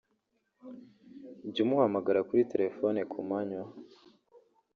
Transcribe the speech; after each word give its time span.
Jya 1.53 1.61
umuhamagara 1.65 2.25
kuri 2.27 2.41
telefoni 2.51 2.99
ku 3.11 3.19
manywa 3.29 3.65